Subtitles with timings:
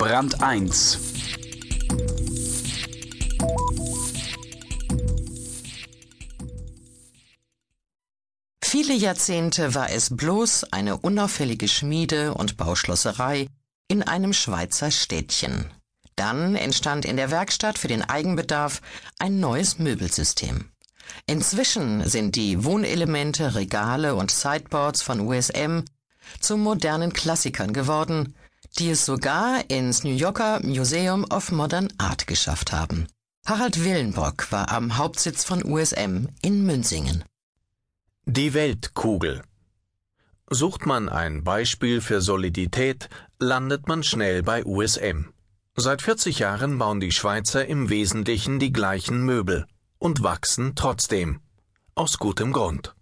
[0.00, 0.98] Brand 1
[8.64, 13.48] Viele Jahrzehnte war es bloß eine unauffällige Schmiede und Bauschlosserei
[13.88, 15.70] in einem Schweizer Städtchen.
[16.16, 18.80] Dann entstand in der Werkstatt für den Eigenbedarf
[19.18, 20.70] ein neues Möbelsystem.
[21.26, 25.84] Inzwischen sind die Wohnelemente, Regale und Sideboards von USM
[26.40, 28.34] zu modernen Klassikern geworden,
[28.78, 33.06] die es sogar ins New Yorker Museum of Modern Art geschafft haben.
[33.46, 37.24] Harald Willenbrock war am Hauptsitz von USM in Münsingen.
[38.26, 39.42] Die Weltkugel.
[40.48, 45.32] Sucht man ein Beispiel für Solidität, landet man schnell bei USM.
[45.76, 49.66] Seit 40 Jahren bauen die Schweizer im Wesentlichen die gleichen Möbel
[49.98, 51.40] und wachsen trotzdem.
[51.94, 52.94] Aus gutem Grund.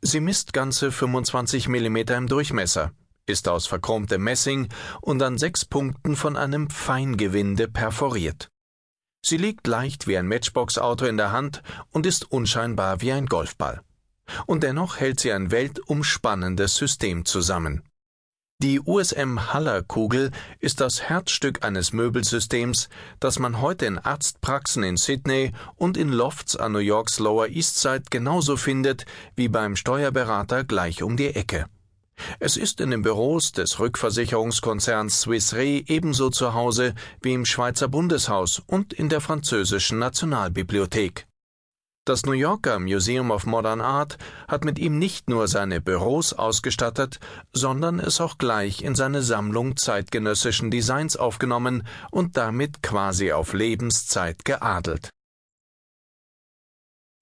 [0.00, 2.92] Sie misst ganze 25 mm im Durchmesser,
[3.26, 4.68] ist aus verchromtem Messing
[5.00, 8.48] und an sechs Punkten von einem Feingewinde perforiert.
[9.24, 13.80] Sie liegt leicht wie ein Matchbox-Auto in der Hand und ist unscheinbar wie ein Golfball.
[14.46, 17.82] Und dennoch hält sie ein weltumspannendes System zusammen.
[18.62, 20.30] Die USM Haller Kugel
[20.60, 22.88] ist das Herzstück eines Möbelsystems,
[23.20, 27.78] das man heute in Arztpraxen in Sydney und in Lofts an New Yorks Lower East
[27.78, 31.66] Side genauso findet wie beim Steuerberater gleich um die Ecke.
[32.38, 37.88] Es ist in den Büros des Rückversicherungskonzerns Swiss Re ebenso zu Hause wie im Schweizer
[37.88, 41.26] Bundeshaus und in der französischen Nationalbibliothek.
[42.04, 47.18] Das New Yorker Museum of Modern Art hat mit ihm nicht nur seine Büros ausgestattet,
[47.52, 54.44] sondern es auch gleich in seine Sammlung zeitgenössischen Designs aufgenommen und damit quasi auf Lebenszeit
[54.44, 55.10] geadelt.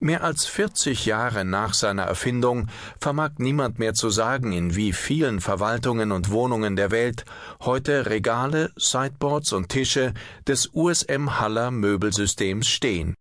[0.00, 2.68] Mehr als 40 Jahre nach seiner Erfindung
[3.00, 7.24] vermag niemand mehr zu sagen, in wie vielen Verwaltungen und Wohnungen der Welt
[7.60, 10.12] heute Regale, Sideboards und Tische
[10.46, 13.14] des USM Haller Möbelsystems stehen.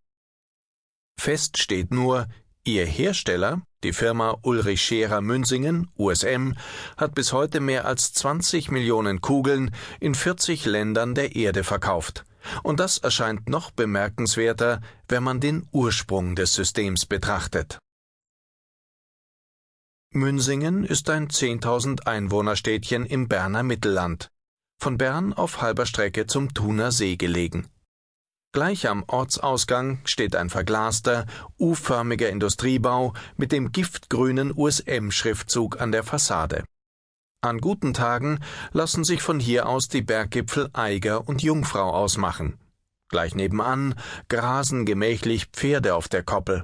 [1.17, 2.27] Fest steht nur,
[2.65, 6.53] ihr Hersteller, die Firma Ulrich Scherer Münsingen, USM,
[6.97, 12.25] hat bis heute mehr als 20 Millionen Kugeln in 40 Ländern der Erde verkauft.
[12.63, 17.79] Und das erscheint noch bemerkenswerter, wenn man den Ursprung des Systems betrachtet.
[20.11, 24.29] Münsingen ist ein 10.000 Einwohnerstädtchen im Berner Mittelland,
[24.79, 27.67] von Bern auf halber Strecke zum Thuner See gelegen.
[28.53, 31.25] Gleich am Ortsausgang steht ein verglaster,
[31.57, 36.63] U-förmiger Industriebau mit dem giftgrünen USM-Schriftzug an der Fassade.
[37.43, 38.39] An guten Tagen
[38.71, 42.57] lassen sich von hier aus die Berggipfel Eiger und Jungfrau ausmachen.
[43.09, 43.95] Gleich nebenan
[44.29, 46.63] grasen gemächlich Pferde auf der Koppel.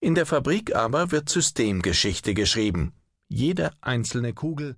[0.00, 2.94] In der Fabrik aber wird Systemgeschichte geschrieben.
[3.28, 4.70] Jede einzelne Kugel